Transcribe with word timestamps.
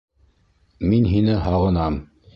Мин 0.93 1.05
һине 1.13 1.37
һағынам 1.49 2.05